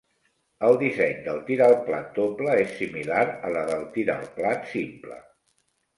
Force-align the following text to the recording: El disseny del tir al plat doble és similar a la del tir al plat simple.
El 0.67 0.77
disseny 0.83 1.19
del 1.27 1.41
tir 1.49 1.57
al 1.67 1.75
plat 1.89 2.09
doble 2.21 2.55
és 2.63 2.73
similar 2.79 3.21
a 3.51 3.55
la 3.59 3.67
del 3.73 3.87
tir 3.99 4.07
al 4.15 4.27
plat 4.39 4.67
simple. 4.75 5.25